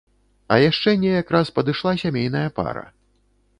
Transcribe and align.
А 0.55 0.55
яшчэ 0.63 0.93
неяк 1.03 1.27
раз 1.37 1.53
падышла 1.59 1.93
сямейная 2.05 2.45
пара. 2.59 2.85